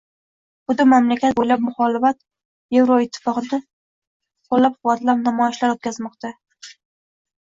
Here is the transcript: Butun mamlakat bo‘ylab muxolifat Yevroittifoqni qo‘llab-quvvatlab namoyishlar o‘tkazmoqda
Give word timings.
Butun 0.69 0.87
mamlakat 0.91 1.35
bo‘ylab 1.39 1.65
muxolifat 1.65 2.17
Yevroittifoqni 2.77 3.59
qo‘llab-quvvatlab 4.55 5.21
namoyishlar 5.27 5.75
o‘tkazmoqda 5.75 6.33